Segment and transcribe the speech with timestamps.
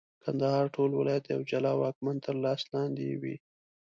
[0.23, 3.35] کندهار ټول ولایت د یوه جلا واکمن تر لاس لاندي وي.